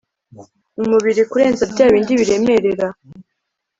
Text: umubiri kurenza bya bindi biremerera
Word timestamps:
umubiri 0.81 1.21
kurenza 1.29 1.63
bya 1.71 1.85
bindi 1.93 2.13
biremerera 2.21 2.87